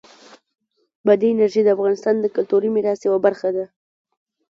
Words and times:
بادي 1.05 1.27
انرژي 1.31 1.61
د 1.63 1.69
افغانستان 1.75 2.15
د 2.19 2.25
کلتوری 2.35 2.69
میراث 2.75 2.99
یوه 3.03 3.15
مهمه 3.19 3.25
برخه 3.25 3.49
ده. 3.55 3.65